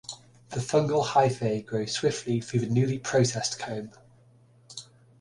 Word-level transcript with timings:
The 0.49 0.55
fungal 0.61 1.05
hyphae 1.05 1.63
grow 1.63 1.85
swiftly 1.85 2.41
through 2.41 2.61
the 2.61 2.65
newly 2.65 2.97
processed 2.97 3.59
comb. 3.59 3.91